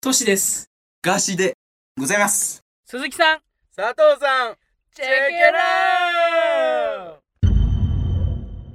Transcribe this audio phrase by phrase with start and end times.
[0.00, 0.70] トシです。
[1.02, 1.54] ガーシーで
[1.98, 2.62] ございます。
[2.86, 3.38] 鈴木さん、
[3.74, 4.54] 佐藤さん。
[4.94, 5.12] チェケ
[5.50, 7.48] ラー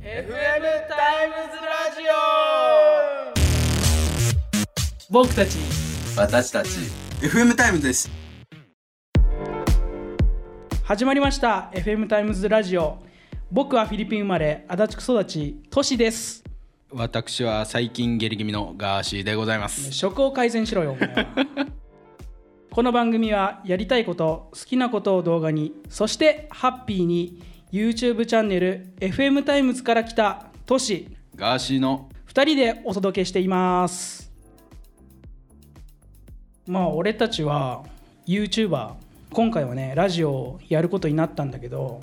[0.04, 0.28] FM
[0.90, 2.02] Times ラジ
[5.10, 5.60] 僕たち、
[6.18, 6.68] 私たち。
[7.22, 8.12] FM Times です。
[10.84, 11.72] 始まりました。
[11.74, 12.98] FM Times ラジオ。
[13.50, 16.44] 僕はフィリピン生まれ足立区育ちトシです
[16.96, 19.92] 私は最近下痢気味のガーシーでございます。
[19.92, 20.96] 食を改善しろよ。
[22.70, 31.08] この番組はやりたいこと好きなことを動画にそしてハッピーに YouTube チャンネル FM タイムズから来たトシ。
[31.36, 32.10] ガーシーの。
[32.28, 34.32] 2人でお届けしています。
[36.68, 37.84] まあ俺たちは
[38.28, 38.94] YouTuber
[39.32, 42.02] 今回はねラジオをやることになったんだけど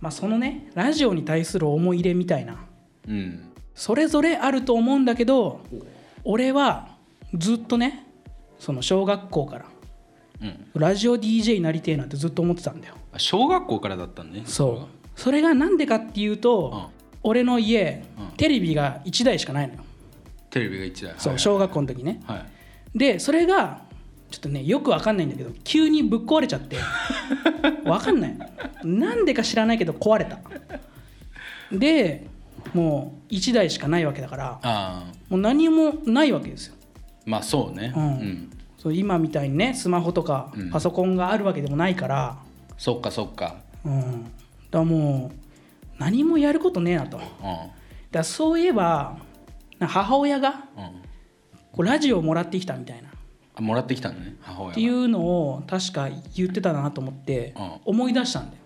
[0.00, 2.64] まあそのねラジオに対する思い入れみたいな。
[3.08, 3.49] うん
[3.80, 5.60] それぞれあると思うんだけど
[6.22, 6.88] 俺は
[7.34, 8.06] ずっとね
[8.58, 9.64] その小学校から
[10.42, 10.66] うん。
[10.74, 12.94] ラジオ DJ になりてえなんてずっと思ってたんだよ。
[13.12, 14.42] あ小学校からだったんね。
[14.44, 15.18] そう。
[15.18, 17.20] それがなんでかっていうと、うん。
[17.22, 18.26] 俺の家、うん。
[18.36, 19.80] テレビが1台しかないのよ。
[20.50, 21.14] テレビが1台。
[21.16, 21.38] そう、はい。
[21.38, 22.20] 小学校の時ね。
[22.26, 22.36] は
[22.94, 22.98] い。
[22.98, 23.82] でそれが
[24.30, 26.76] ちょっとねよくわかんないんだけど急にぶっ壊れちゃって
[27.88, 28.38] わかんない。
[28.84, 30.38] なんでか知らないけど壊れた。
[31.72, 32.29] で
[32.74, 36.74] もう1台しかないわけだからもう何もないわけですよ。
[37.26, 37.92] まあそうね。
[37.96, 38.02] うん。
[38.02, 38.50] うん。
[38.78, 40.70] そう今みたいにねスマホとかうん。
[40.70, 42.38] パソコンがあるわけでもないから、
[42.78, 43.56] そっかそっか。
[43.84, 44.30] うん、だか
[44.72, 45.36] らもう
[45.98, 47.18] 何もやることねえなと。
[47.18, 47.24] うん。
[48.10, 49.18] らそういえば
[49.80, 51.02] 母親がうん。
[51.72, 53.08] こうラジオをもらってきたみたいな。
[53.08, 53.12] っ
[53.54, 54.74] あもらってきたのね母親が。
[54.74, 57.72] ていうのを確か言ってたなと思ってうん。
[57.84, 58.62] 思い出したんだよ。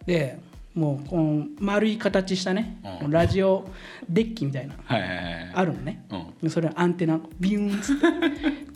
[0.00, 0.06] うん。
[0.06, 0.40] で
[0.74, 3.10] もうこの丸い形したねうん。
[3.10, 3.68] ラジオ
[4.08, 5.52] デッキみたいなはいはいはい。
[5.54, 6.04] あるのね。
[6.10, 6.26] うん。
[6.42, 8.06] でそれアンテナビューンっつって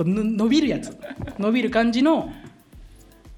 [0.05, 0.97] 伸びるやつ。
[1.39, 2.31] 伸びる感じの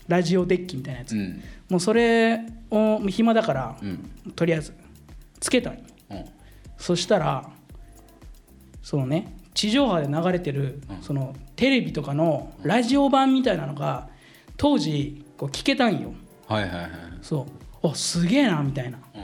[0.08, 1.42] ラジオデッキみたいなやつ、うん。
[1.68, 4.10] もうそれを暇だから、うん。
[4.34, 4.72] とりあえず
[5.38, 5.80] つけたんよ
[6.10, 6.24] うん。
[6.76, 7.48] そしたら
[8.82, 14.08] そのね地上波で流れてる、そのテレビとかのラジオ版みたいなのが
[14.56, 16.12] 当時こう聞けたんよ。
[16.46, 16.90] はいはいはい。
[17.22, 18.98] そうあすげえなみたいな。
[19.14, 19.22] うん。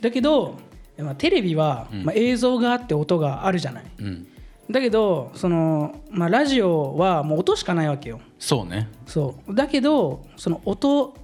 [0.00, 0.58] だけど、
[0.98, 2.04] まあ、テレビは、うん。
[2.04, 3.84] まあ、映像があって音があるじゃない。
[3.98, 4.26] うん。
[4.70, 8.20] だけどその、まあ、ラジオはもう音しかないわけよ。
[8.38, 8.88] そうね。
[9.06, 9.54] そう。
[9.54, 11.14] だけどその音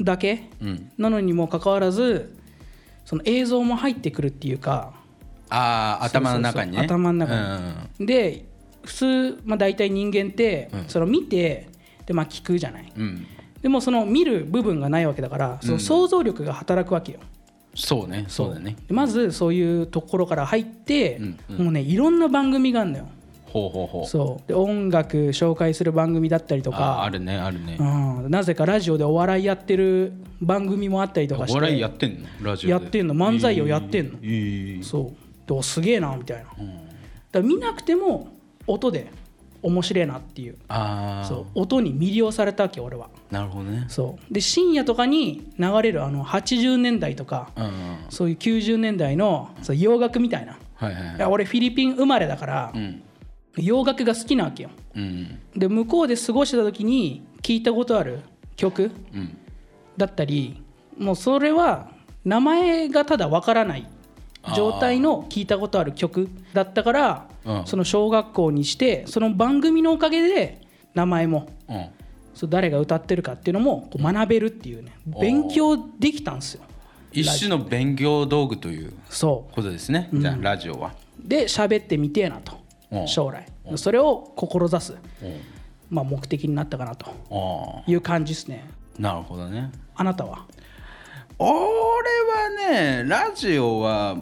[0.00, 0.90] だけうん。
[0.98, 2.36] なのにもかかわらず
[3.04, 4.94] その映像も入ってくるっていうか。
[5.50, 6.78] ああ頭の中にね。
[6.80, 7.60] 頭の中
[7.98, 8.06] に。
[8.06, 8.44] で
[8.82, 10.84] 普通、まあ、大体人間って、うん。
[10.88, 11.68] その見て
[12.06, 12.92] で、まあ、聞くじゃない。
[12.96, 13.26] うん
[13.62, 17.18] でもその見る部分がないわけだからその想像力が働くわけよ、
[17.74, 18.54] そうねそう。
[18.54, 18.76] だね。
[18.86, 23.08] でまずそういうところから入って、もうねいろんな番組があるのよ。
[23.44, 24.06] ほうほうほう。
[24.06, 24.48] そう。
[24.48, 27.02] で音楽紹介する番組だったりとあか。
[27.04, 27.78] あるねあるね。
[27.80, 27.84] う
[28.28, 31.58] ん、なぜかラジオでお笑いやってる番組もあったりとかして。
[31.58, 32.28] お笑いやってんの？
[32.42, 32.72] ラジオで。
[32.72, 33.14] やってんの。
[33.14, 34.18] 漫才をやってんの。
[34.22, 34.84] えー。
[34.84, 35.12] そ
[35.50, 35.62] う。
[35.62, 36.44] すげえなみたいな。
[36.60, 36.74] うん。
[37.32, 38.28] ら見なくても
[38.66, 39.10] 音で
[39.62, 40.56] 面白いなっていう。
[41.28, 41.60] そう。
[41.60, 43.08] 音に魅了されたわけ俺は。
[43.30, 43.86] なるほどね。
[43.88, 44.34] そう。
[44.34, 47.72] で深夜とかに流れるあの80年代とかうんうん。
[48.10, 50.58] そういう90年代のそう洋楽みたいな。
[50.74, 51.24] はいはいはい。
[51.24, 53.02] 俺フィリピン生まれだからうん。
[53.56, 54.70] 洋楽が好きなわけよ。
[54.94, 55.38] うん。
[55.56, 58.20] で向こうで過ごしてた時に聞いたことある
[58.56, 59.36] 曲うん。
[59.96, 60.62] だったり
[60.96, 61.90] もうそれは
[62.24, 63.88] 名前がただわからない
[64.54, 67.66] 状態の聞いたことある曲だったからうん。
[67.66, 70.60] その小学校にしてその番組のおかげで
[70.94, 71.86] 名前もうん。
[72.34, 76.62] そう誰が歌ってるかっていうのもこう学べるっていうね勉強できたんですよ。
[77.10, 80.08] 一種の勉強道具というそことですね。
[80.12, 80.94] じゃあラジオは。
[81.24, 82.58] うで喋ってみてえなと
[82.90, 83.08] うん。
[83.08, 83.46] 将来。
[83.76, 85.40] それを志す、うん。
[85.90, 88.68] まあ、目的になったかなとあいう感じですね。
[88.98, 89.70] あなるほどね。
[89.96, 90.46] あなたは？
[91.38, 94.18] 俺はねラジオは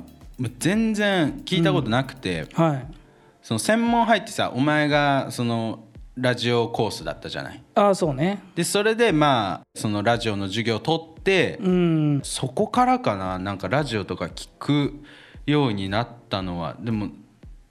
[0.58, 2.86] 全然聞いたことなくて、はい。
[3.42, 5.84] その専門入ってさお前がその
[6.16, 7.62] ラジオコースだったじゃない？
[7.74, 8.42] ああそうね。
[8.54, 12.20] でそれでまあそのラジオの授業を取って、うん。
[12.22, 14.94] そこからかななんかラジオとか聞く
[15.46, 16.76] ようになったのは。
[16.78, 17.08] でも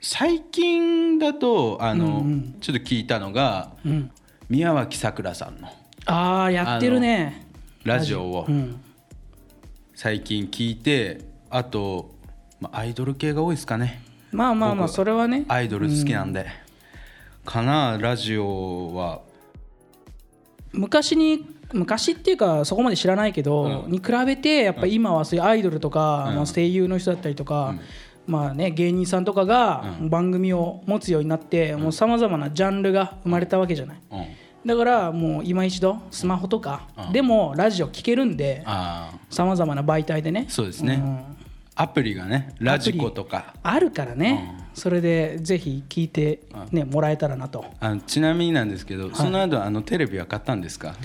[0.01, 2.23] 最近だとあの、
[2.61, 4.11] ちょっと聞いたのがうん。
[4.49, 5.69] 宮脇さくらさんの
[6.05, 7.47] ああやってるね。
[7.83, 8.45] ラジオを。
[8.47, 8.81] うん
[9.95, 12.11] 最近聞いてあと、
[12.59, 14.03] まあ、アイドル系が多いですかね。
[14.33, 15.45] まあまあまあ僕それはね。
[15.47, 16.47] アイドル好きなんで、
[17.45, 19.21] かなラジオは。
[20.73, 23.91] 昔に昔っていうかそこまで知らないけど、うん。
[23.91, 26.35] に比べてやっぱ今はそういうアイドルとか、うん。
[26.35, 27.75] まあ、声優の人だったりとか、
[28.27, 30.09] まあね芸人さんとかがうん。
[30.09, 34.01] 番組を持つようになってもうさまざまなジャンルが生まれたわけじゃない。
[34.11, 34.25] うん
[34.65, 38.63] だからもう今一度スマホとかうんでもラジオ聞けるんで
[39.29, 40.45] さまざまな媒体でね。
[40.49, 40.95] そうですね。
[40.95, 41.37] ん。
[41.75, 43.53] アプリがねラジコとか。
[43.61, 44.65] あるからね。
[44.73, 46.39] それでぜひ聞いて
[46.71, 47.65] ねもらえたらなと。
[47.79, 50.95] あのちなみになんですけど、その後あのテレビは買ったんですか？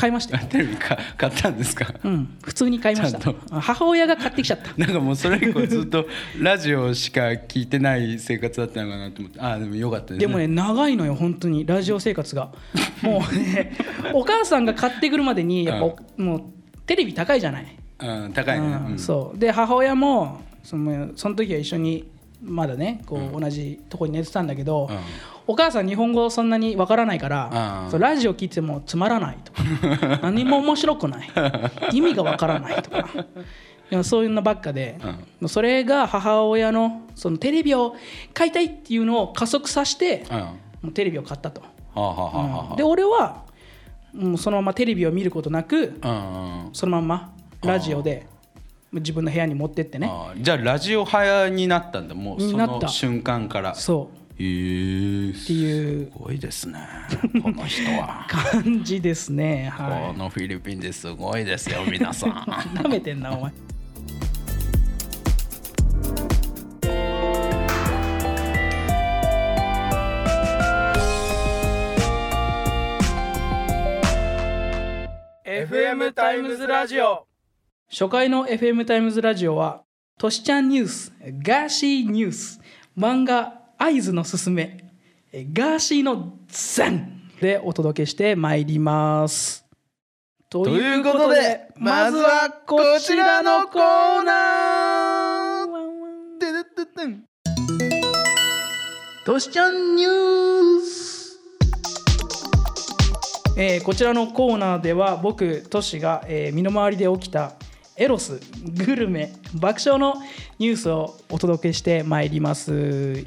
[0.00, 0.46] 買いましたよ。
[0.48, 1.92] テレビか買ったんですか？
[2.02, 2.38] うん。
[2.42, 3.34] 普通に買いました。
[3.60, 4.72] 母親が買ってきちゃった。
[4.78, 6.06] なんかもうそれ以降ずっと
[6.40, 9.40] ラジオしか聞いてない生活だったのかなと思って。
[9.40, 10.18] ああでもよかったですね。
[10.20, 11.66] でもね長いのよ本当に。
[11.66, 12.50] ラジオ生活が。
[13.02, 13.76] もうね
[14.14, 16.42] お母さんが買ってくるまでにやっぱおもう
[16.86, 18.86] テレビ高いじゃない、うん、高いね、うん。
[18.92, 18.98] うん。
[18.98, 19.38] そう。
[19.38, 22.08] で母親もそのその時は一緒に
[22.42, 24.96] まだねこう同じとこに寝てたんだけど、うん
[25.46, 29.62] お母さん日本語そんなにわからないから、うんそうラジオ聞いてもつまらないとか
[30.22, 31.28] 何も面白くない。
[31.92, 33.08] 意味がわからないとか。
[33.90, 34.98] でもそういうのばっかで、
[35.48, 37.96] それが母親のそのテレビを
[38.32, 40.36] 買いたいっていうのを加速させて、うん。
[40.36, 40.44] は
[40.82, 41.62] もうテレビを買ったと、
[42.76, 43.42] で俺は
[44.14, 47.32] もうそのままテレビを見ることなくうんうんそのまんま
[47.62, 48.26] ラジオで
[48.92, 50.10] 自分の部屋に持ってってね。
[50.38, 52.14] じゃあラジオ派になったんだ。
[52.14, 52.86] もうそになった。
[52.86, 53.74] の瞬間から。
[53.74, 56.10] そうっていう。
[56.10, 56.80] すごいですね
[57.42, 58.26] この人は。
[58.30, 62.30] 感じですねはこのフィリピンですごいですよ皆さん。
[62.72, 63.52] いなめてんなお前。
[76.12, 77.26] タイムズラジオ。
[77.88, 79.84] 初回の FM タイムズラジオは
[80.18, 81.12] トシちゃんニュース
[81.42, 82.60] ガーシーニュース
[82.96, 84.76] 漫画合図のすすめ。
[85.32, 89.64] ガーシーのザンでお届けしてまいります。
[90.50, 95.80] とということでまずはこちらのコーナー。
[99.24, 101.40] トシちゃんニュース。
[103.56, 107.54] えーこちらのコーナーでは僕トシが、えー身の回りで起きた
[108.00, 108.40] エロス
[108.86, 110.14] グルメ爆笑の
[110.58, 112.72] ニュースをお届けしてまいります、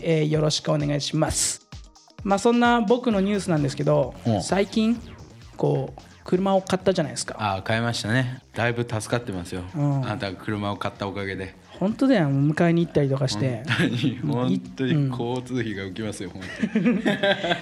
[0.01, 1.67] えーよろしくお願いします。
[2.23, 4.41] まあそんな僕のニュースなんですけどうん。
[4.41, 4.99] 最近
[5.57, 7.35] こう車を買ったじゃないですか。
[7.37, 8.41] あー買いましたね。
[8.55, 10.05] だいぶ助かってますよ、うん。
[10.05, 11.53] あなたが車を買ったおかげで
[11.83, 13.62] 本当だよ迎えに行ったりとかして。
[14.25, 16.41] 本当に交通費が浮きますよ本
[16.71, 16.95] 当に。
[16.95, 17.01] ま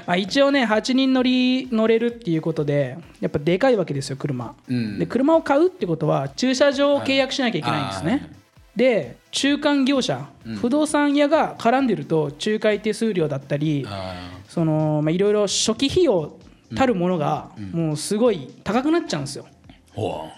[0.13, 4.99] あ一応ね8人乗り乗れるっていうことでやっぱでかいわけですよ車、うん。
[4.99, 8.05] で車を買うってことは駐車場を契約しなきゃいけないんですはい。
[8.13, 8.31] ね
[8.75, 10.29] で中間業者、
[10.61, 16.37] 不動産屋が絡んでると仲介手数料だったりあそのまあいろいろ初期費用
[16.75, 19.47] たるものがもうすごい高くなっちゃうんですよ。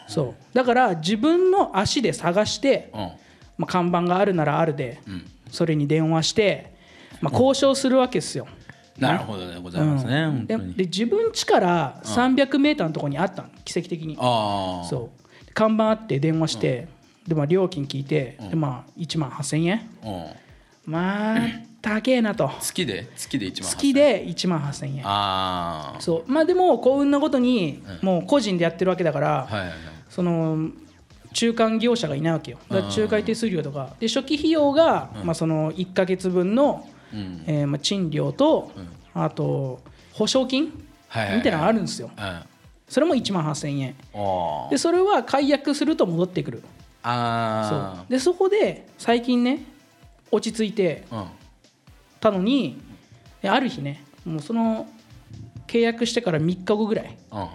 [0.08, 0.56] そう。
[0.56, 3.10] だから自分の足で探して、ううん
[3.58, 5.30] まあ、看板があるならあるでうん。
[5.52, 6.74] それに電話して、
[7.22, 8.48] まあ、交渉するわけですよ、
[8.98, 10.48] なるほどでございますね、うん。
[10.48, 14.18] で自分家から300メーターのところにあったの奇跡的に。
[14.20, 14.88] ああ。
[14.88, 15.54] そう。
[15.54, 16.88] 看板あって電話して、
[17.28, 19.90] でまあ料金聞いて、でまあ1万8000円。
[20.04, 20.10] う
[20.90, 20.92] ん。
[20.92, 21.40] まあ
[21.84, 22.50] 高えなと。
[22.60, 23.08] 月で？
[23.16, 25.02] 月で1万月で1万8000円。
[25.06, 26.32] あそう。
[26.32, 29.78] まあでも幸運なことに、もう個人でやってるわけだから、あはいはいはい。
[30.10, 30.72] その
[31.34, 32.60] 中間業者がいないわけよ。
[32.70, 33.96] だから仲介手数料とか。
[34.00, 37.44] で初期費用が、まあ、その1か月分の、うん。
[37.46, 38.72] えーまあ、賃料と、
[39.14, 39.82] あと
[40.14, 40.72] 保証金み
[41.12, 42.10] たいなのがあるんですよ。
[42.88, 43.96] それも1万8000円。
[44.14, 46.60] あでそれは解約すると戻ってくる。
[46.62, 46.70] そう。
[47.04, 49.66] あでそこで最近ね
[50.32, 51.04] 落ち着いて
[52.20, 52.80] たのに
[53.42, 54.88] である日ねもうその
[55.68, 57.48] 契約してから3日後ぐらいうん。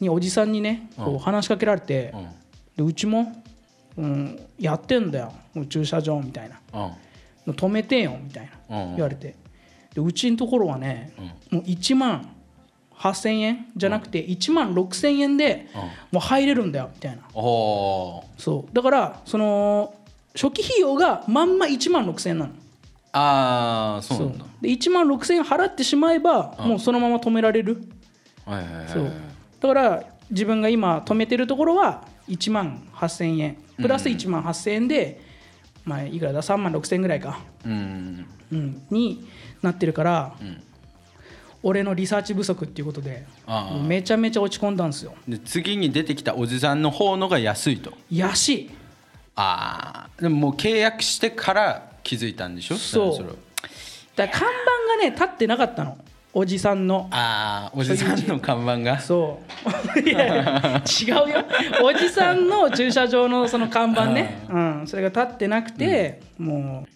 [0.00, 2.26] におじさんにねこう話しかけられてうん
[2.76, 3.32] でうちも、
[3.96, 5.32] うん、やってんだよ。
[5.68, 6.60] 駐車場みたいな。
[7.46, 7.52] うん。
[7.54, 8.96] 止めてよみたいなうん。
[8.96, 9.36] 言われて。
[9.94, 11.12] でうちのところはね
[11.50, 12.34] もう1万
[12.96, 15.68] 8000円じゃなくて1万6000円で
[16.10, 17.22] もう入れるんだよみたいな。
[17.34, 18.74] そう。
[18.74, 19.94] だからその
[20.34, 22.52] 初期費用がまんま1万6000円なの。
[23.14, 24.46] ああそうなんだ。
[24.62, 27.82] で1万6000円払ってしまえばもうそのまま止められる。
[28.46, 28.88] はいはいはい。
[28.88, 29.12] そう。
[29.60, 33.56] だから自分が今止めてるところは1万8000円。
[33.76, 35.20] プラス1万8000円で、
[35.84, 38.26] まあいくらだ？3万6000円ぐらいか、うん。
[38.52, 39.26] うん、に
[39.62, 40.34] なってるから、
[41.62, 43.24] 俺のリサーチ不足っていうことで
[43.86, 45.14] めちゃめちゃ落ち込んだんですよ。
[45.26, 47.92] で次に出てきたおじさんの方のが安いと。
[48.10, 48.70] 安い。
[49.34, 50.22] ああ。
[50.22, 52.76] でももう契約してから気づいたんでしょ？
[52.76, 53.36] そう。
[54.14, 54.50] だ看板が
[55.02, 55.98] ね立ってなかったの
[56.34, 57.08] おじさんの。
[57.10, 58.98] ああおじさんの看板が。
[58.98, 59.40] そ
[59.96, 60.00] う。
[60.00, 61.44] いや違うよ。
[61.82, 66.88] おじさんの駐車場のその看板ね、うん、それが立ってなくて、もう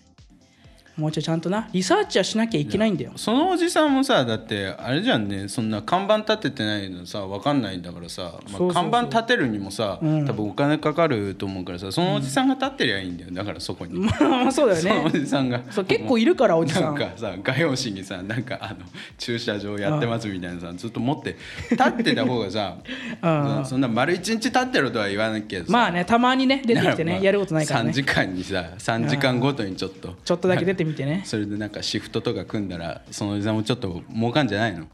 [0.96, 3.12] もうちょいちゃんとなリサーチはしなきゃいけないんだよ。
[3.16, 15.60] そのおじさんもさだってあれじゃんねそんな看板立ててないのさ分かんないんだからさ、まあ看板立てるにもさ、多分お金かかると思うからさそのおじさんが立ってりゃいいんだよだからそこに、 まあそうだよそのおねじさんが。
[15.70, 18.76] そう結構いるからおじさなんんかさ画用紙にさなんかあの
[19.18, 21.36] 駐車場やってますみたいなさずっと持って
[21.70, 22.76] 立ってた方がさ
[23.22, 23.64] うん。
[23.66, 25.72] そんな丸一日立ってるとは言わないけどさ。
[25.72, 30.14] まあねたまにね出てきてねまあやることないから3ね時間にさ3時間ごとにちょっと。
[30.24, 31.22] ちょっとだけ出てみてね。
[31.24, 34.86] それでなんかシフトとか組んだらそのおじさんもちょっと儲かんじゃないの？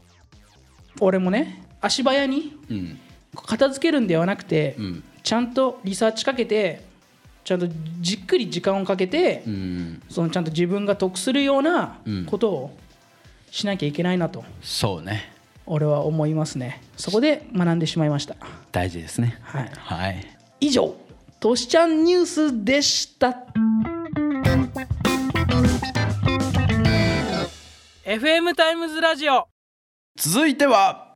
[0.99, 2.99] 俺もね足早にうん。
[3.35, 5.03] 片付けるんではなくて、うん。
[5.23, 6.83] ちゃんとリサーチかけて
[7.43, 7.67] ちゃんと
[7.99, 10.01] じっくり時間をかけて、うん。
[10.09, 12.25] そのちゃんと自分が得するようなうん。
[12.25, 12.77] ことを
[13.51, 14.43] しなきゃいけないなと。
[14.61, 15.31] そうね。
[15.65, 16.81] 俺は思いますね。
[16.97, 18.35] そこで学んでしまいました。
[18.71, 19.39] 大事ですね。
[19.41, 19.71] はい。
[19.73, 20.37] はい。
[20.59, 20.95] 以上
[21.39, 23.35] としちゃんニュースでした
[28.13, 29.47] FM タイムズラジオ。
[30.15, 31.15] 続いては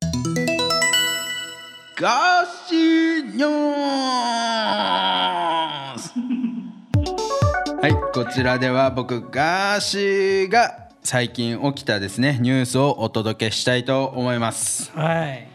[1.96, 6.12] ガーシーニュース
[7.80, 14.92] はいこちらでは僕ガーシーが最近起きたですねニュースをお届けしたいと思います。
[14.96, 15.48] はい。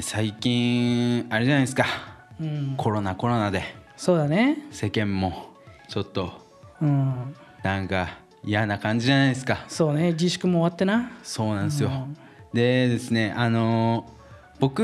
[0.00, 1.86] 最近あれじゃないですか。
[2.40, 2.74] うん。
[2.76, 3.62] コロナコロナで。
[3.96, 4.58] そうだね。
[4.72, 5.54] 世間も
[5.88, 6.32] ちょっと
[6.80, 7.36] うん。
[7.62, 9.64] なんか嫌な感じじゃないですか。
[9.68, 11.12] そうね自粛も終わってな。
[11.22, 11.90] そうなんですよ、
[12.52, 14.04] でですねあの
[14.58, 14.80] 僕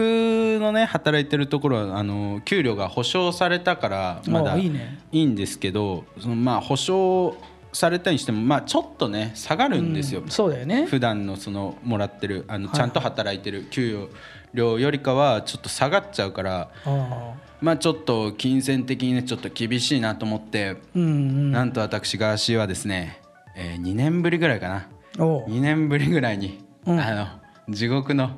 [0.61, 4.81] のね働いてるところはあの給料が保証されたからまだいあ
[5.13, 7.37] いんですけどそのまあ保証
[7.73, 10.87] されたにしてもまあちょっとね下がるんですよ、うんそうだよね。
[10.87, 12.77] 普段のそのもらってるあのはい。
[12.77, 14.09] ちゃんと働いてる給
[14.55, 23.21] 料よりかはちょっと下がっちゃうからあまあちょっと金銭的にねちょっと厳しいなと思って、なんと私ガーシーはですね、
[23.61, 24.89] え2年ぶりぐらいかな。
[25.19, 25.47] おう。
[25.49, 27.01] 2年ぶりぐらいに、うん。
[27.01, 27.11] あ
[27.67, 28.31] の地獄の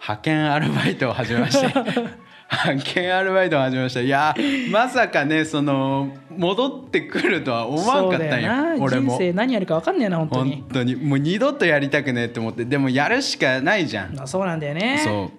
[0.00, 1.72] 派遣アルバイトを始めまして。
[2.52, 4.34] 派遣アルバイトを始めましたいや
[4.72, 9.12] まさかねその戻ってくるとは思わんかったんよ俺も。
[9.12, 10.54] 人生何やるか分かんねえな本当に。
[10.56, 10.96] 本当に。
[10.96, 14.20] もう二度とやりたくねえと思ってでもやるしかないじゃん。
[14.20, 15.00] あそうなんだよね。
[15.04, 15.30] そ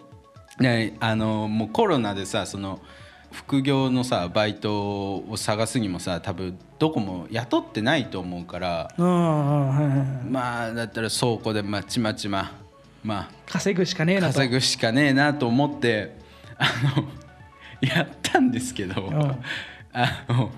[0.59, 0.63] う。
[0.63, 2.79] ねあのもうコロナでさその
[3.31, 12.51] 副業のさバイトを探すにもさ多分どこも雇ってないと思うからまあだったら倉庫でまちまちま
[13.03, 14.33] まあ稼ぐしかねえなと。
[14.33, 16.15] 稼ぐしかねえなと思って
[16.57, 17.07] あの
[17.81, 19.43] やったんですけど、ん。
[19.93, 20.51] あの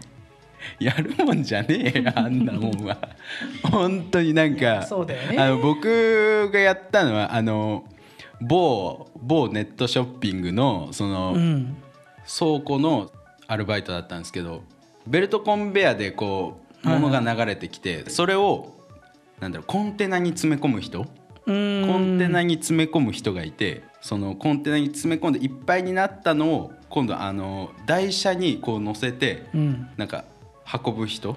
[0.79, 2.97] やるもんじゃねえよ あんなもんは。
[3.63, 5.37] 本当になんかそうだよね。
[5.37, 7.85] あの僕がやったのはあの
[8.41, 11.77] 某某ネットショッピングのその、うん
[12.27, 13.11] 倉庫の
[13.47, 14.61] アルバイトだったんですけど
[15.07, 18.73] ベルトコンベヤでこう物が流れてきてそれを
[19.39, 21.05] なんだろうコンテナに詰め込む人？
[21.45, 29.89] コンテナに詰め込む人がいてそのコンテナに詰め込んでいっぱいになったのを今度あの台車にこう乗せてうん。
[29.97, 30.23] なんか
[30.85, 31.35] 運ぶ人？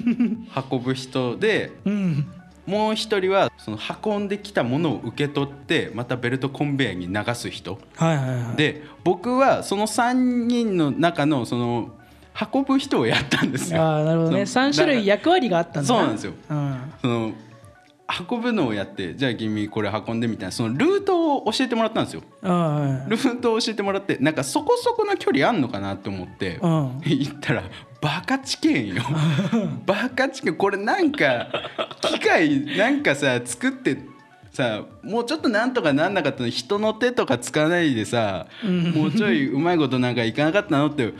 [0.70, 2.26] 運ぶ人でうん
[2.66, 7.78] もう一人はその運んできたものを受け取ってまたベルトコンベヤに流す人。
[7.96, 8.56] はいはいはい。
[8.56, 10.12] で僕はその3
[10.46, 11.90] 人の中のその
[12.52, 13.82] 運ぶ人をやったんですよ。
[13.82, 14.46] ああなるほどね。
[14.46, 16.32] その3種類役割があったんだそうなんですよ。
[16.50, 16.92] うん。
[17.00, 17.32] その
[18.28, 22.22] 運ぶのをやってじゃあ君これ運んでみたいなそのルートを教えてもらったんですよ。
[22.42, 23.10] はい。
[23.10, 27.00] ルートを教えてもらってなんかそこそこの距離あんのかなって思ってうん。
[27.02, 27.62] 行ったら
[28.00, 29.02] バカチケンよ。
[29.86, 30.56] バカチケン。
[30.56, 31.48] これなんか
[32.02, 33.96] 機械なんかさ作って
[34.52, 38.46] さもうちょっとなんとかなんなかったの人の手とか使わないでさ
[38.94, 41.12] もうちょいうまいことなんかいかなかったのって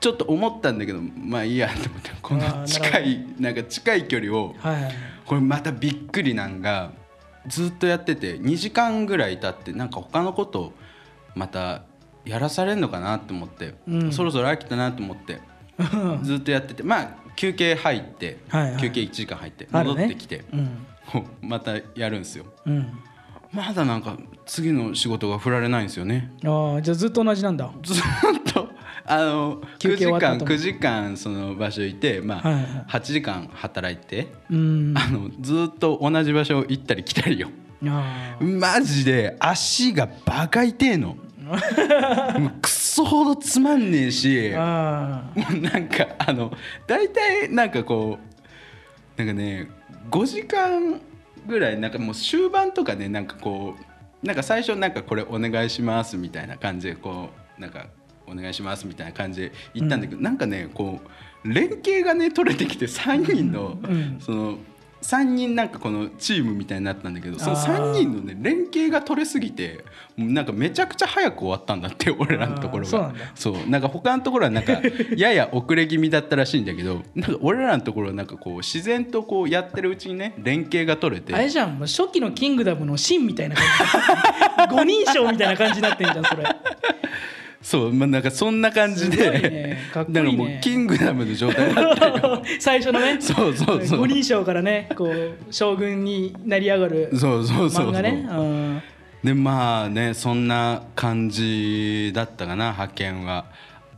[0.00, 4.92] ちょっと思ったんだけどまあいいやと思ってこの近いなんか近い距離をはいはい
[5.28, 6.90] これまたびっくりなんが
[7.46, 10.72] ずっとやってて2時間ぐらい経ってなんか他のこと
[11.34, 11.82] また
[12.24, 14.12] やらされるのかなと思って、うん。
[14.12, 15.40] そろそろ飽きたなと思って
[16.22, 18.80] ずっとやっててまあ休憩入って、はいはい。
[18.80, 20.86] 休憩1時間入って戻ってきて、うん。
[21.42, 22.46] またやるんですよ。
[22.66, 22.98] うん。
[23.52, 26.32] まだなんか次の仕事が振られないんですよね。
[26.44, 27.70] ああじゃあずっと同じなんだ。
[27.82, 27.96] ずっ
[28.44, 28.47] と
[29.04, 30.50] あの9休憩時間終わった後も。
[30.50, 32.64] 9時間その場所いてまあ、はいはい。
[32.88, 34.94] 8時間働いてうん。
[34.96, 37.48] あのずっと同じ場所行ったり来たりよ。
[38.40, 41.16] マジで足がバカ痛えの。
[41.48, 44.50] もうクソほどつまんねえし。
[44.50, 46.52] もあうなんかあの
[46.86, 49.68] 大体なんかこうなんかね
[50.10, 51.00] 5時間
[51.46, 57.86] ぐらいなんかもう終盤とかねなんかこうなんか最初なんかこれお願いしますみたいな感じでこうなんか
[58.30, 61.00] お願いしますみたいな感じで言ったんだけど、なんかねこ
[61.44, 64.18] う連携がね取れてきて 3人の、うん。
[64.20, 64.58] その
[65.02, 69.84] 3人なんかこのチームみたいになったんだけどそのあー3人のね連携が取れすぎて
[70.16, 73.14] なんかめちゃくちゃ早く終わったんだって俺らのところが。
[73.34, 74.80] そうなんか他のところはなんか
[75.16, 81.32] やや遅れ気味だったらしいんだけどなんか俺らのところはなんかこう自然とこうやってるうちにね連携が取れて。
[81.32, 83.64] あれじゃん初期のキングダムのシンみたいな感
[84.68, 84.74] じ。
[84.74, 86.44] 五人称みたいな感じになってんじゃんそれ
[87.68, 89.30] そうまあなんかそんな感じで。
[89.30, 89.78] ね。
[89.92, 90.32] かっこいいね。
[90.32, 92.42] もうキングダムの状態だったよ。
[92.58, 93.20] 最初のね。
[93.20, 93.98] そうそうそう。
[93.98, 98.02] 五人称からねこう将軍になり上がるそうそうそうそう。
[98.02, 98.26] ね。
[98.26, 98.82] うん。
[99.22, 103.44] でまあねそんな感じだったかな派遣は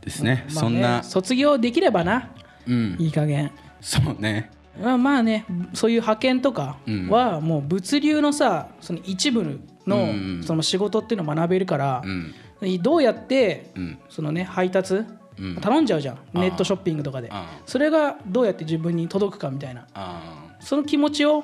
[0.01, 1.03] ですね、まあねそんな。
[1.03, 2.27] 卒業できればな。
[2.67, 2.97] うん。
[2.99, 3.51] いい加減。
[3.79, 4.51] そうね。
[4.83, 6.75] まあまあねそういう派遣とか
[7.07, 10.43] はもう物流のさその一部のうん。
[10.43, 12.35] その仕事っていうのを学べるからうん
[12.81, 13.99] どうやってうん。
[14.09, 15.01] そのね配達
[15.39, 15.55] うん。
[15.61, 16.17] 頼んじゃうじゃん。
[16.33, 17.31] ネットショッピングとかで。
[17.65, 19.87] それがどうやって自分に届くかみたいな。
[19.93, 21.43] あその気持ちを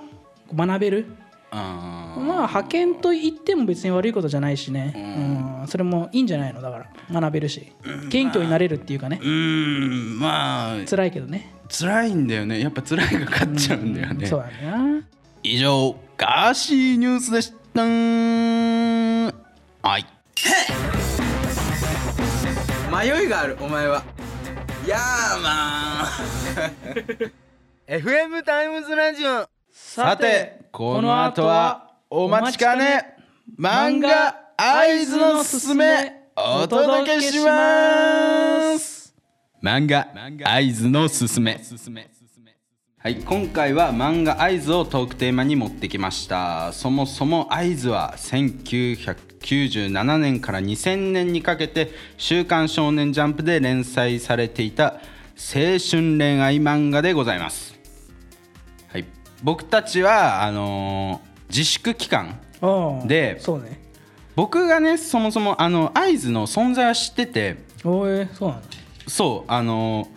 [0.54, 1.06] 学べる。
[1.50, 4.94] まあ派遣と言っても別に悪いことじゃないしね。
[5.62, 5.68] うん。
[5.68, 6.62] それもいいんじゃないの？
[6.62, 7.72] だから学べるし。
[8.10, 9.20] 謙虚になれるっていうかね。
[9.22, 10.20] うーん。
[10.20, 10.86] まあ。
[10.88, 11.54] 辛いけどね。
[11.70, 12.60] 辛いんだよね。
[12.60, 14.72] やっぱ辛いが勝っちゃうんだよね、そうだね。
[14.72, 15.02] な
[15.44, 17.82] 以上ガーシーニュースでした。
[19.88, 20.06] はい
[22.98, 24.04] 迷いがあるお前は。
[24.88, 26.06] ヤーマン
[27.88, 29.48] FM タイムズラジオ。
[29.72, 33.16] さてこの後はお待ちかね。
[33.60, 39.14] 漫画合図のすすめお届けします。
[39.62, 40.08] 漫画
[40.52, 41.60] 合図のすすめ
[43.00, 46.74] はい今回は漫画合図をトークテーマに持ってきました。
[46.74, 54.96] そもそも合図は1997年から2000年にかけて「週刊少年ジャンプ」で連載されていた
[55.38, 57.78] 青春恋愛漫画でございます。
[58.92, 59.06] はい、
[59.44, 63.80] 僕たちはあのー自粛期間うんでね。
[64.36, 67.58] 僕がねそもそもあの合図の存在は知ってて
[69.08, 70.17] そうあのー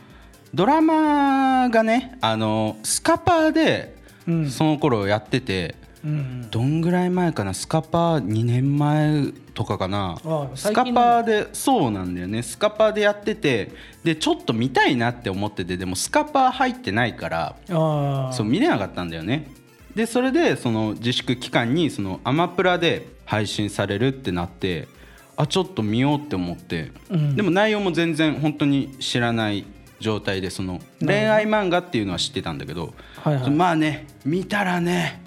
[0.55, 3.95] ドラマがねあのースカパーで
[4.27, 4.51] うん。
[4.51, 10.17] その頃やってて、うんどんぐらい前かなスカパー2年前とかかな。
[10.25, 12.43] あスカパーでそうなんだよね。
[12.43, 19.51] スカパーでやっててでちょっと見たいなって思っててでもスカパー入ってないからそう見れなかったんだよね。
[19.95, 24.89] でそれでその自粛期間にそのアマプラで配信されるってなって
[25.37, 27.37] あちょっと見ようって思って、うん。
[27.37, 29.65] でも内容も全然本当に知らない
[30.01, 33.51] 状態でその恋愛漫画っていうのは知ってたんだけど、はいはい。
[33.51, 35.23] まあね見たらね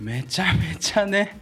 [0.00, 1.38] めちゃめちゃね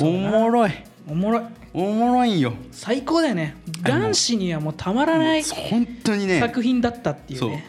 [0.00, 0.70] おもろい。
[1.08, 1.42] おもろい。
[1.72, 2.54] おもろいんよ。
[2.72, 3.56] 最高だよね。
[3.82, 7.66] 男子にはもうたまらない本当にね作品だったっていうね。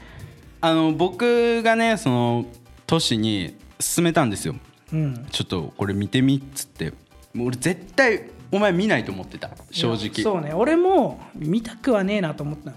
[0.62, 2.46] あの僕がねその
[2.88, 4.56] 都市に勧めたんですよ。
[4.92, 5.28] うん。
[5.32, 6.94] ちょっとこれ見てみっつって。
[7.34, 9.52] もう俺絶対お前見ないと思ってた。
[9.72, 10.24] 正直。
[10.24, 10.54] そうね。
[10.54, 12.72] 俺も見たくはねえなと思った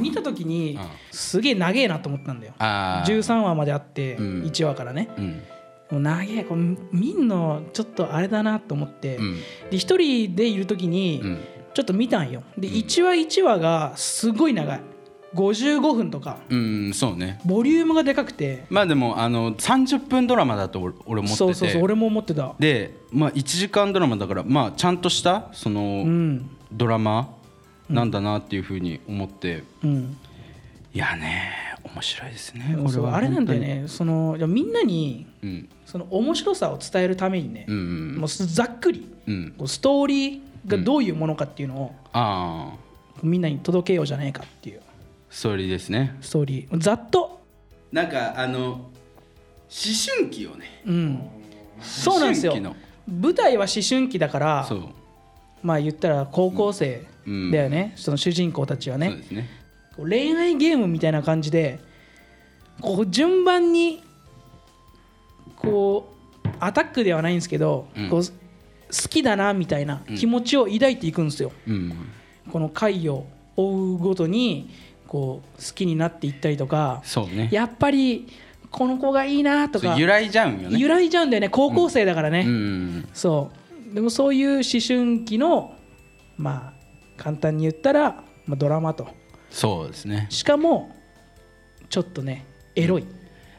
[0.00, 0.82] 見た時にうん。
[1.10, 2.54] すげえ長えなと思ったんだよ。
[2.58, 3.18] あー。
[3.18, 4.42] 13話まであってうん。
[4.42, 5.08] 1話からね。
[5.16, 5.42] うん。
[5.90, 6.44] もう長え。
[6.44, 6.60] これ
[6.92, 9.16] 見んのちょっとあれだなと思って。
[9.16, 9.36] うん。
[9.70, 11.38] で一人でいる時にうん。
[11.74, 12.42] ちょっと見たんよ。
[12.56, 14.80] で1話1話がすごい長い。
[15.34, 16.38] 55分とか。
[16.48, 17.40] うんそうね。
[17.44, 18.64] ボリュームがでかくて。
[18.70, 21.36] まあでもあの30分ドラマだと俺俺思ってて。
[21.36, 22.54] そうそうそう俺も思ってた。
[22.58, 26.50] でまあ1時間ドラマだからまあちゃんとしたその、うん。
[26.72, 27.35] ドラマ
[27.88, 30.16] なんだなっていうふうに思って、うん。
[30.92, 31.52] いやね
[31.84, 32.74] 面白いですね。
[32.76, 33.84] これそうはあれなんだよね。
[33.86, 35.68] そのじゃあみんなにうん。
[35.84, 38.16] その面白さを伝えるためにね、うんうん。
[38.16, 39.54] もうざっくりうん。
[39.66, 42.78] ストーリーがどういうものかっていうのを
[43.22, 44.80] みんなに届けようじゃないかっていう。
[45.30, 46.16] ストーリーですね。
[46.20, 46.78] ストーリー。
[46.78, 47.40] ざっと。
[47.92, 48.88] なんかあの思
[50.16, 50.82] 春期をね。
[50.86, 51.20] うん。
[51.80, 52.54] そうなんですよ。
[53.06, 54.68] 舞台は思春期だから
[55.62, 57.06] まあ言ったら高校生うん
[57.52, 59.18] だよね、その主人公たちはね。
[59.30, 59.48] ね。
[59.98, 61.80] 恋愛ゲームみたいな感じで
[62.80, 64.02] こう順番に
[65.56, 66.12] こ
[66.44, 68.08] うアタックではないんですけど、うん。
[68.08, 71.92] こう好きだなみたいな気持ちを抱いていくんですよ、うん。
[72.52, 74.70] この回を追うごとに
[75.08, 77.48] こう好きになっていったりとかそうね。
[77.50, 78.28] やっぱり
[78.70, 80.78] この子がいいなとか揺らいじゃうんよね。
[80.78, 81.48] 揺らいじゃうんだよね。
[81.48, 83.08] 高校生だからね、うん。
[83.12, 83.50] そ
[83.90, 83.94] う。
[83.94, 85.74] でもそういう思春期の
[86.36, 86.75] まあ
[87.16, 89.08] 簡単に言ったら、まあ、ドラマと。
[89.50, 90.26] そうですね。
[90.30, 90.94] しかも
[91.88, 93.06] ちょっとねエロい、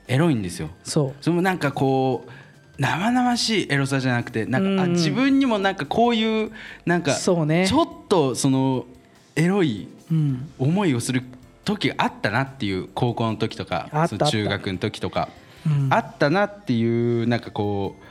[0.08, 0.70] エロいんですよ。
[0.84, 1.14] そう。
[1.22, 2.32] それもなんかこう
[2.80, 4.92] 生々しいエロさじゃなくてなんか、あうん。
[4.94, 6.52] 自分にもなんかこういう
[6.86, 7.68] なんかちそうね。
[7.74, 8.86] ょっとその
[9.36, 10.50] エロいうん。
[10.60, 11.24] 思いをする
[11.66, 13.90] 時があったなっていう高校の時とか
[14.30, 15.30] 中学の時とか。
[15.66, 15.94] ううん。
[15.94, 18.04] あったなっていうなんかこう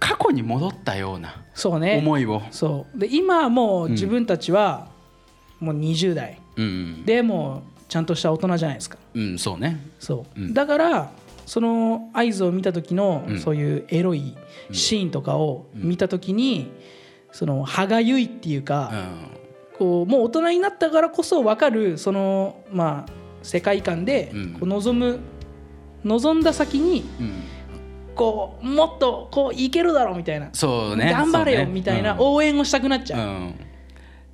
[0.00, 1.98] 過去に戻ったようなそうね。
[1.98, 2.98] 思いを、そう。
[2.98, 4.88] で今はもう自分たちは
[5.60, 6.38] もう20代。
[6.56, 8.96] うんでもうちゃんとした大人じゃないですか。
[9.14, 9.78] うん、そうね。
[9.98, 10.54] そう、うん。
[10.54, 11.10] だから
[11.44, 13.38] その合図を見た時のうん。
[13.38, 14.36] そういうエロい
[14.72, 16.70] シーンとかを見た時に
[17.32, 19.76] その歯がゆいっていううか、ん。
[19.78, 24.52] こうもう大人になったからこそ分かるそのまあ世界観でうん。
[24.54, 25.18] こう望む
[26.04, 27.32] 望んだ先にうん
[28.20, 31.10] こうもっとこういけるだろうみたいな、そうね。
[31.10, 32.18] 頑張れよみたいなうん。
[32.18, 33.54] 応援をしたくなっちゃう、うん。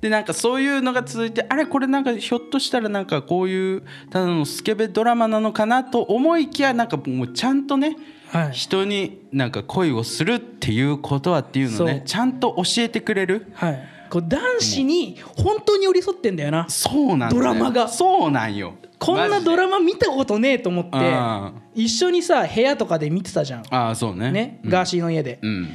[0.01, 7.95] でなんかそういうのが続いてあれこれなんかひょっとしたらなんかこういうただのスケベドラマなのかなと思いきやなんかもうちゃんとね
[8.27, 16.65] はい、人になんか恋をするっていうことはっていうのをねちゃんと教えてくれるはい、こう男子に本当に寄り添ってんだよな。
[16.69, 17.33] そうなんだよ。
[17.33, 17.87] ドラマが。
[17.87, 18.73] そうなんよ。
[18.99, 24.31] こんなドラマ見たことねえと思ってあ一緒にさ部屋とかで見てたじゃん、ああそうね。
[24.31, 24.69] ねうん。
[24.69, 25.69] ガーシーの家で、うん。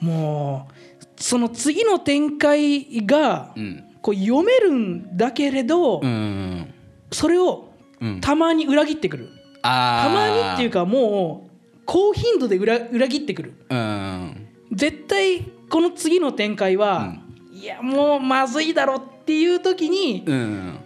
[0.00, 3.84] もうその次の展開がうん。
[4.02, 6.72] こう読めるんだけれど、うん。
[7.12, 8.20] それをうん。
[8.20, 9.28] たまに裏切ってくる、
[9.62, 11.50] あたまにっていうかかもう
[11.84, 13.54] 高頻度で裏裏切ってくる。
[13.68, 14.46] うん。
[14.72, 17.16] 絶対この次の展開は、
[17.60, 20.78] いやもうまずいだろっていう時に、うん。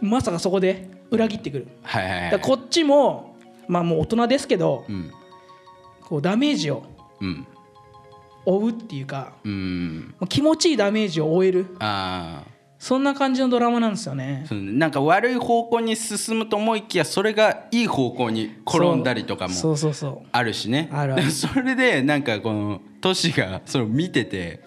[0.00, 1.68] まさかそこで裏切ってくる。
[1.82, 2.40] はいはいはい。
[2.40, 3.34] こっちも
[3.66, 5.10] まあもう大人ですけどうん。
[6.02, 6.84] こうダメージを
[7.20, 7.46] うん。
[8.44, 10.14] 負うっていうかうん。
[10.28, 11.66] 気持ちいいダメージを負える。
[11.78, 14.46] ああそんな感じのドラマなんですよね。
[14.50, 20.28] なんか悪い方向に進むと思いきやそれがいい方向に転んだりとかもそうそうそう。
[20.30, 20.88] あるしね。
[21.32, 24.60] それでなんかこのトシがそれを見てて、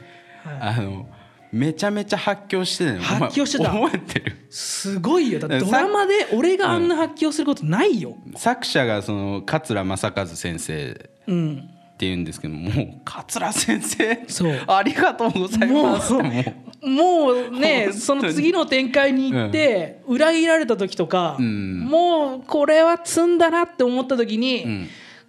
[0.44, 1.08] はあの
[1.52, 3.72] めちゃめちゃ発狂してたの発狂してた。
[3.72, 4.48] 覚えてる？
[4.50, 5.40] すごいよ。
[5.40, 8.16] だってドさラマで俺があんな発狂することないよ。
[8.38, 14.26] 作者がその桂正和先生うんっていうんですけどもう桂先生？
[14.28, 14.64] そう。
[14.68, 21.80] ありがとうございますもうもうねその次の展開に行って裏切られた時とか、うん。
[21.82, 24.88] もうこれは積んだなって思った時に、うん。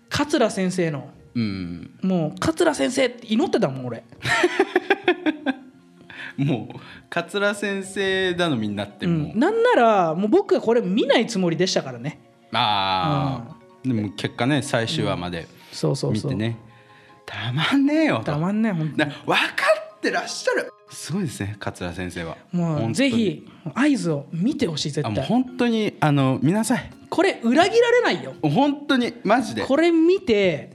[0.08, 1.10] 桂先生の。
[1.34, 1.98] うん。
[2.02, 4.04] もう桂先生って祈ってたもん俺、
[6.36, 6.78] もう
[7.10, 9.32] 桂先生頼みになってうも。
[9.32, 12.20] う、ん、なんならもう僕はこれ見ないつもりでしたからね。
[12.52, 16.32] ああ、でも結果ね最終話までそうそうそう。
[16.32, 16.58] 見てね、
[17.26, 18.24] たまんねえよと。
[18.24, 19.42] たまんない本当なに分か
[19.96, 20.72] ってらっしゃる。
[20.90, 22.36] すごいですね桂先生は。
[22.52, 26.90] もうぜひ合図を見てほしい絶あもう対本当にあの見なさい。
[27.08, 28.34] これ裏切られないよ。
[28.42, 29.64] 本当にマジで。
[29.64, 30.70] これ見て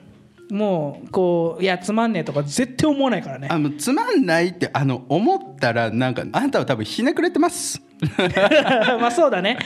[0.50, 3.48] もうこういやつまんねえとか絶対思わないからね。
[3.52, 7.82] あのつまんないってあの思ったらなんかあなたは多分ひねくれてます。
[9.00, 9.58] まあそうだね、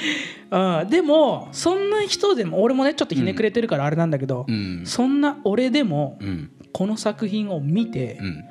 [0.50, 4.84] うん、でもそんな人でも俺もねちょっとひねくれてるからあれなんだけど、うん。
[4.86, 6.52] そんな俺でもうん。
[6.74, 8.44] この作品を見てうん。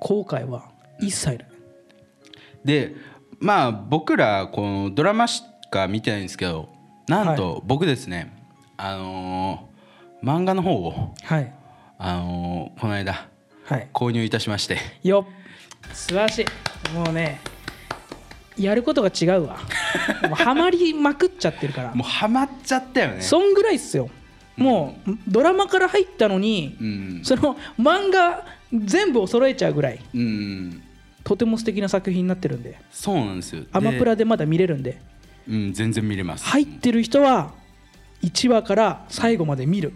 [0.00, 1.46] 後悔は一切ない。
[2.64, 2.94] で
[3.38, 6.68] まあ僕らこのドラマしか見てないんですけど
[7.08, 8.32] なんと僕ですね、
[8.76, 9.72] あのー
[10.22, 11.52] 漫画の方をはい
[12.04, 13.28] あのーこの間
[13.64, 13.88] はい。
[13.94, 14.76] 購入いたしまして。
[15.04, 15.94] よっ。
[15.94, 16.90] 素晴らしい。
[16.96, 17.40] もうね
[18.58, 19.60] やることが違うわ。
[20.28, 21.94] もうハマりまくっちゃってるから。
[21.94, 23.20] もうハマっちゃったよね。
[23.20, 24.10] そんぐらいっすよ。
[24.56, 27.20] もうドラマから入ったのに、うん。
[27.22, 30.82] その漫画全部を揃えちゃうぐらいうん。
[31.22, 32.80] とても素敵な作品になってるんで。
[32.90, 33.62] そうなんですよ。
[33.70, 35.00] アマプラで、でまだ見れるんで。
[35.48, 36.46] うん、全然見れます。
[36.46, 37.52] 入ってる人は
[38.24, 39.92] 1話から最後まで見る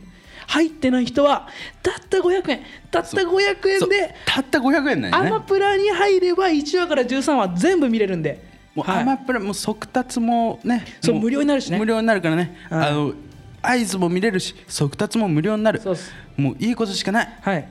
[0.47, 1.49] 入ってない人は
[1.83, 2.61] たった500円。
[2.91, 8.45] たった500そう円でたった500円なんアマプラに入れば1話から13話全部見れるんで。
[8.75, 9.03] もうはい。
[9.03, 11.79] アマプラもう速達もねそうも無料になるしね。
[11.79, 13.15] 無料になるからね、はいあの
[13.63, 15.81] 合図も見れるし速達も無料になる。
[15.81, 16.13] そうっす。
[16.37, 17.39] もういいことしかない。
[17.41, 17.69] はい。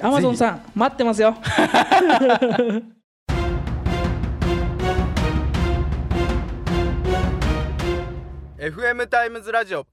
[0.00, 1.36] アマゾンさん待ってますよ。
[8.58, 9.86] FM タイムズラジオ。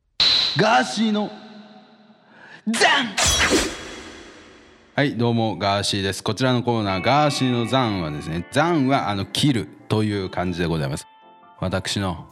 [0.58, 1.30] ガーシーの
[4.96, 6.24] はいどうもガーシーです。
[6.24, 11.06] こちらのコーナーガーシーのザンはですねザンはあの切るという感じでございます。
[11.60, 12.26] 私の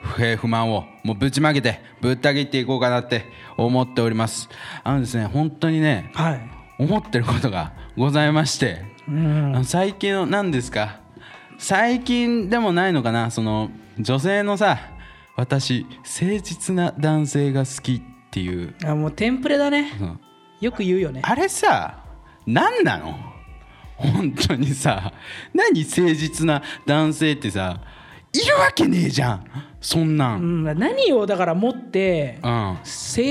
[0.00, 3.24] 不平不満をもうぶちまけてぶった切っていこうかなって
[3.56, 4.48] 思っております。
[4.84, 6.40] あのですね本当にねはい。
[6.78, 9.64] 思ってることがございましてうん。
[9.64, 11.00] 最近の何ですか？
[11.58, 13.32] 最近でもないのかな？
[13.32, 14.78] その女性のさ
[15.34, 19.92] 私誠実な男性が好きっていう、あもうテンプレだね。
[20.00, 20.20] うん。
[20.60, 21.20] よく言うよね。
[21.24, 22.04] あれさ
[22.46, 23.18] 何なの？
[23.96, 25.12] 本当にさ。
[25.52, 25.84] 何？
[25.84, 27.80] 誠実な男性ってさ
[28.32, 29.44] いるわけねえじゃん。
[29.80, 30.64] そんなうん。
[30.64, 32.50] ん、何をだから持ってうん。
[32.50, 32.82] 誠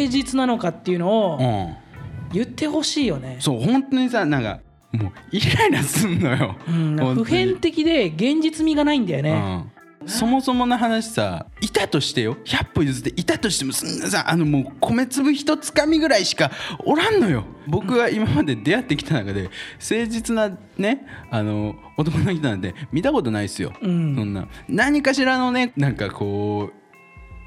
[0.09, 1.43] 実なのかっていうのをう
[1.75, 1.89] ん。
[2.31, 4.59] 言ってほしいよね、そう本当にさなんか
[4.91, 9.71] もうイライラすんのよ、うん、普遍的で現実味がないんだよね、うん、
[10.05, 12.37] そもそもの話さいたとしてよ。
[12.45, 16.51] 100歩譲っていたとしてもそんなさあのもう米粒一つかみぐらいしか
[16.85, 17.43] おらんのよ。
[17.67, 24.15] 僕が今まで出会ってきた中で誠実なねあの男の人なんて見たことないですよ、うん。
[24.15, 24.47] そんな。
[24.67, 26.73] 何かしらのねなんかこう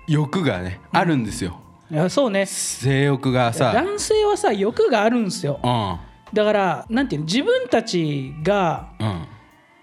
[0.07, 1.61] 欲がねあるんですよ、
[1.91, 2.47] いやそうね。
[2.47, 3.73] 性欲がさ。
[3.73, 5.59] 男性はさ欲があるんですよ。
[5.63, 5.99] うん。
[6.35, 9.27] だからなんていうの自分たちがうん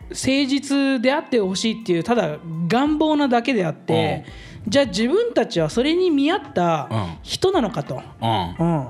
[0.10, 4.26] 誠実であってほしいっていうただ願望なだけであって、
[4.68, 7.18] じゃあ自分たちはそれに見合ったうん。
[7.24, 8.56] 人なのかと、うん。
[8.60, 8.88] うん、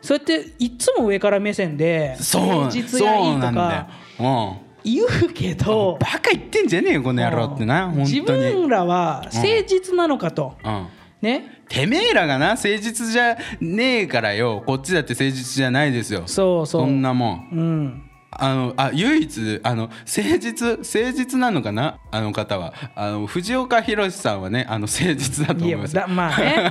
[0.00, 7.90] そうやっていっつも上から目線でそう誠実がいいとか、うん言うけどバカ言ってんじゃねえよこの野郎ってなうん。
[7.92, 8.12] 本当に。
[8.12, 10.86] 自分らは誠実なのかと、うん。
[11.20, 11.62] ね。
[11.68, 14.62] てめえらがな誠実じゃねえからよ。
[14.64, 16.22] こっちだって誠実じゃないですよ。
[16.24, 16.82] そうそう。
[16.82, 17.48] そんなもん。
[17.52, 21.98] うんあのあ唯一あの誠実誠実なのかな？
[22.10, 22.72] あの方は。
[22.94, 25.94] あの藤岡弘さんはねあの誠実だと思います。
[25.94, 26.70] だまあね。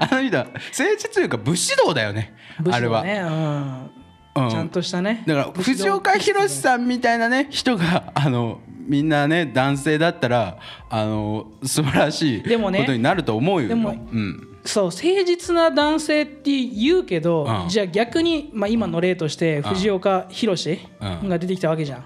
[0.00, 2.34] あの人は誠実というか武士道だよね。
[2.70, 4.44] あれは、ね、うん。
[4.44, 4.50] うん。
[4.50, 5.22] ちゃんとしたね。
[5.26, 10.58] だから藤岡弘さんみたいなね人があのみんなね男性だったら
[10.90, 12.80] あの素晴らしいでもね。
[12.80, 13.68] ことになると思うよ。
[13.68, 17.68] でもうんそう誠実な男性って言うけど、うん。
[17.68, 20.78] じゃあ逆に、まあ、今の例として藤岡弘
[21.22, 21.28] うん。
[21.28, 22.04] が出てきたわけじゃん、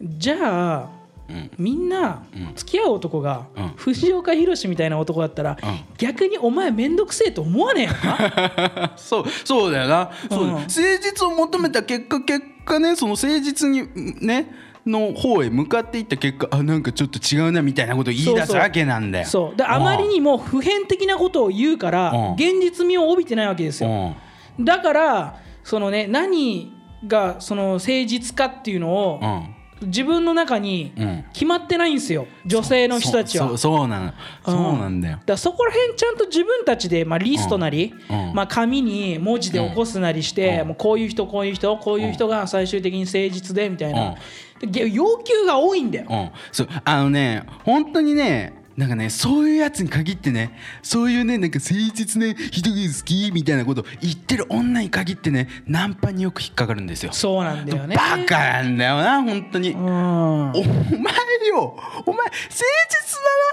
[0.00, 0.18] うん。
[0.18, 0.36] じゃ
[0.84, 0.88] あ
[1.28, 1.50] うん。
[1.58, 2.54] みんなうん。
[2.54, 3.68] 付き合う男がうん。
[3.76, 5.80] 藤岡弘みたいな男だったら、うん。
[5.98, 8.92] 逆にお前めんどくせえと思わねえのか？
[8.96, 10.46] そうそうだよな、そう。
[10.46, 13.88] 誠実を求めた結果結果ねその誠実に
[14.24, 14.54] ね
[14.86, 19.26] の方へ向かっていった結果あなんかちょっと違うなみたいなことを言い出すわけなんだよ。
[19.26, 19.56] そう。
[19.56, 22.32] であまりにも普遍的なことを言うからうん。
[22.34, 24.14] 現実味を帯びてないわけですうよ
[24.58, 24.64] ん。
[24.64, 26.72] だからそのね何
[27.06, 29.54] がその誠実かっていうのをうん
[29.86, 31.24] 自分の中にうん。
[31.32, 32.26] 決まってないんですよ。
[32.44, 33.48] 女性の人たちは。
[33.48, 34.12] そうそうそうなの。
[34.44, 35.16] そうなんだよ。
[35.16, 38.28] だからそこら辺ちゃんと自分たちで、まあ、リストなり、うん。
[38.28, 40.68] うんまあ、紙に文字で起こすなりして、うん。
[40.68, 44.16] もうこういう人こういう人こういう人が最終的に誠実でみたいな、
[44.60, 46.06] で要求が多いんだよ。
[46.08, 57.12] うん、そうあのね本当にねなんかねそういうやつに限ってねそういうねなんか誠実な人が好きみたいなこと言ってる女に限ってねナンパによく引っかかるんですよ。
[57.12, 57.94] そうなんだよね。
[57.94, 59.70] バカなんだよな本当に。
[59.70, 60.64] うんお
[60.98, 62.62] 前よお前誠実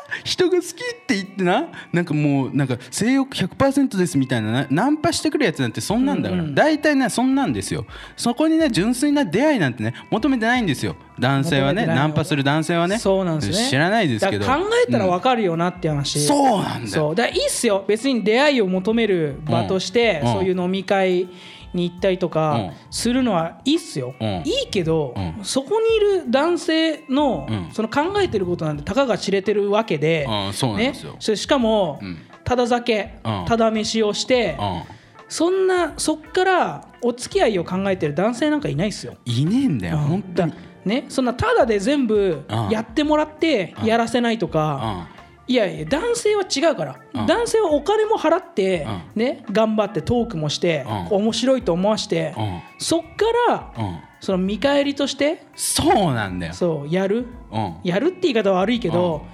[0.10, 0.74] なな人が好きっ
[1.06, 7.86] て言ってななんかもうなんか性欲100%ですみたいななナンパしてくるやつなんてそんなんだから、うんうん大体ねそんなんですよ
[8.18, 13.69] そこにね純粋な出会いなんてね求めてないんですよ男性はねナンパする男性はねそうなんですね。
[13.69, 14.45] 知らないですけど。
[14.45, 14.53] 考
[14.88, 16.88] えたら分かるよなって話、そうなんだよ。
[16.88, 17.15] そう。
[17.15, 17.86] だいいっすよ。
[17.88, 20.34] 別に出会いを求める場として、うん。
[20.34, 21.27] そういう飲み会
[21.73, 22.32] に行ったりとうん。
[22.32, 24.27] かするのはいいっすよ、うん。
[24.45, 25.43] いいけど、うん。
[25.43, 27.69] そこにいる男性の,、うん。
[27.71, 31.15] その考えてることなんてたかが知れてるわけで、うんそうなんですよ。
[31.19, 32.17] それしかも、うん。
[32.43, 33.45] ただ酒、うん。
[33.45, 34.82] ただ飯をして、うん。
[35.27, 39.15] そんなそっからお付き合いを考えてる男性なんかいないっすよ。
[39.25, 40.51] いねえんだよ本当に。
[40.51, 42.70] だね、そんなただで全部うん。
[42.70, 45.08] やってもらってやらせないとか、
[45.48, 47.26] いやいや男性は違うから、うん。
[47.26, 51.18] 男性はお金も払って、うね、頑張ってトークもして、うん。
[51.18, 52.36] 面白いと思わして、
[52.78, 53.08] そっか
[53.50, 54.00] らうん。
[54.22, 56.54] その見返りとしてそうなんだよ。
[56.54, 57.26] そうやる？
[57.52, 57.76] うん。
[57.84, 59.26] やるって言い方は悪いけど、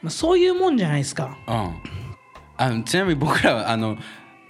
[0.00, 1.36] まあ、そういうもんじゃないですか。
[1.48, 1.74] うん、
[2.56, 3.96] あのちなみに僕らはあの、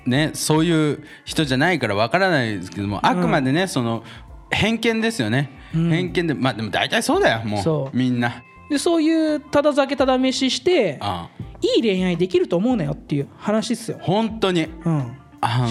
[0.04, 4.04] ね、そういう人じゃないからわからないですけどもあくまでね、その
[4.50, 7.96] 偏見ですよね、うん偏見でまあでも大体そうだよもそう。
[7.96, 8.42] うみんな。
[8.70, 11.28] でそういうただ酒ただ飯してあ
[11.60, 13.98] いい恋愛できると思うなよっていう話っすよ。
[14.00, 14.64] 本当に。
[14.84, 15.16] うん、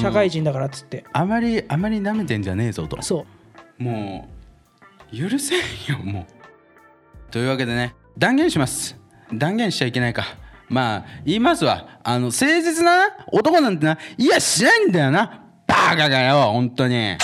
[0.01, 1.03] 社会人だからっつって。
[1.13, 3.01] あまりあまり舐めてんじゃねえぞと。
[3.01, 3.25] そ
[3.79, 3.83] う。
[3.83, 4.29] も
[5.11, 5.59] う許せん
[5.89, 7.31] よもう。
[7.31, 8.97] というわけでね断言します。
[9.33, 10.25] 断言しちゃいけないか。
[10.69, 11.99] まあ言いますわ。
[12.03, 15.45] あの誠実な男なんてないやしないんだよな。
[15.67, 17.17] バカがよ本当に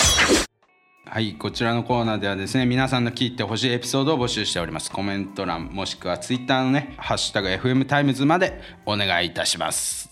[1.10, 4.91] はいこちらのコーナーではですね皆さんの聞いてほしいエピソードを募集しております。
[4.91, 10.10] コメント欄もしくはツイッターのね「ハッシュタグ #FM タイムズ」までお願いいたします。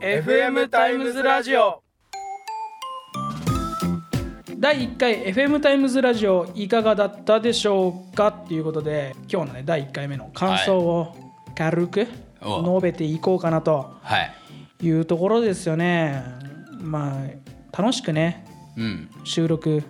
[0.00, 1.82] FM タイムズラジオ。
[4.56, 8.28] 第1回 FM タイムズラジオいかがだったでしょうか？
[8.28, 11.16] っていうことで今日のね第1回目の感想を
[11.56, 13.94] 軽くお述べていこうかなと。
[14.02, 14.32] はい。
[14.82, 16.22] いうところですよね。
[16.80, 18.44] まあ楽しくね
[18.76, 19.10] うん。
[19.24, 19.82] 収録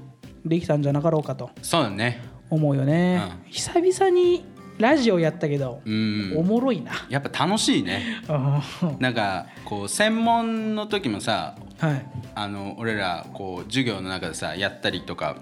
[0.44, 1.50] できたんじゃなかろうかと。
[1.62, 2.22] そうだね。
[2.50, 4.44] 思うよね、う久々に
[4.78, 6.34] ラジオやったけど、うん。
[6.36, 6.92] おもろいな。
[7.08, 8.22] やっぱ楽しいね。
[8.28, 8.62] あ
[9.00, 12.06] なんかこう専門の時もさーはい。
[12.34, 15.36] あの俺らこう授業の中でさやったりとか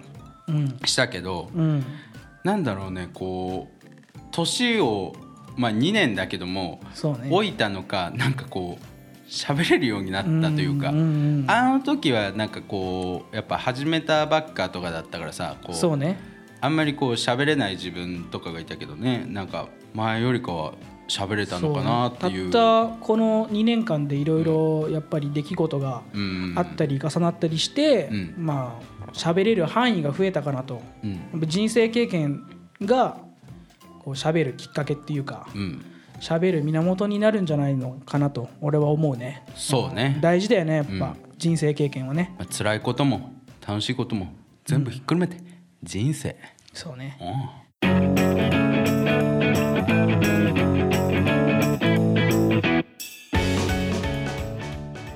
[0.46, 0.78] うん。
[0.84, 1.84] したけどうん。
[2.44, 5.14] なんだろうねこう年を
[5.56, 6.80] まあ2年だけども
[7.20, 7.28] ね。
[7.30, 8.84] 老いたのかなんかこう
[9.28, 16.18] 喋れるようになったというかんんうんあの時はなんかこうやっぱ始めたばっかとかだったからさこそうね。
[16.60, 20.74] あんまりこう喋れない自分とかがいたけどねなんか前よりかは
[21.10, 22.50] 喋れたのかなっていう。
[22.50, 26.54] たったこの2年間でいろいろやっぱり出来事がうん。
[26.56, 28.34] あったり重なったりして、うん。
[28.38, 30.80] まあ喋れる範囲が増えたかなと。
[31.04, 31.42] うん。
[31.46, 32.44] 人生経験
[32.80, 33.18] が
[34.00, 35.84] こう喋るきっかけっていうかうん。
[36.20, 39.42] 喋る源になるんじゃないのかなと俺は思うね。
[39.54, 40.18] そうね。
[40.20, 41.16] 大事だよねやっぱ、うん。
[41.38, 42.34] 人生経験はね。
[42.38, 43.32] まあ辛いことも
[43.66, 44.34] 楽しいことも
[44.64, 45.38] 全部ひっくるめて
[45.82, 46.36] 人生、
[46.72, 47.16] そうね。
[47.20, 47.60] うん。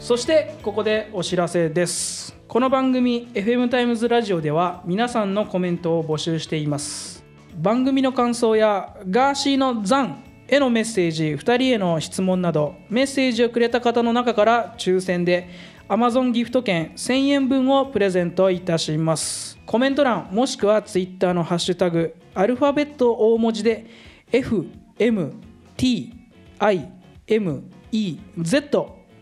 [0.01, 2.35] そしてここでお知らせです。
[2.55, 7.14] この番組 FM タイムズラジオでは皆さんのコメントを募集しています
[7.57, 15.49] 番組の感想やガーシーの残へのメッセージ2人への質問などメッセージをくれた方の中から抽選で
[15.89, 19.59] Amazon ギフト券1000円分をプレゼントいたします。
[19.67, 23.87] コメント欄もしくは Twitter のハッシュタグアルファベット大文字で
[24.31, 26.25] FMTIMEZ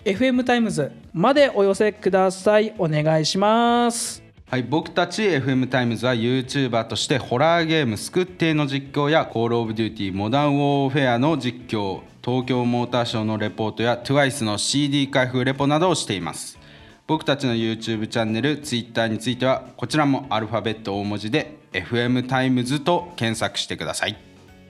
[0.05, 2.75] FM タイムズまでお寄せください。
[2.79, 4.22] お願いします。
[4.53, 16.59] はい、僕たち FM タイムズは YouTuber としてホラーゲーム「スクッテイ」の実況や「コール・オブ・デューティー・モダン・ウォーフェア」の実況東京モーターショーのレポートや TWICE の CD 開封レポなどをしています。
[17.07, 24.19] 僕たちの YouTube チャンネル Twitter についてはこちらもアルファベット大文字で FM タイムズと検索してください。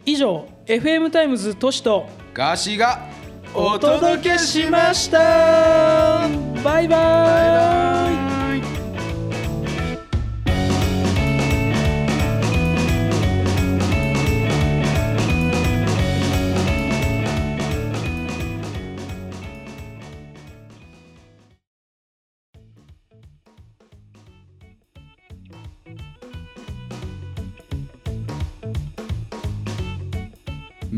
[0.07, 3.01] 以上 FM タイムズとしとガーシーが
[3.53, 6.29] お届けしました。
[6.63, 8.32] バイバイ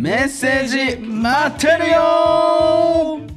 [0.05, 3.34] メッセージ待ってるよ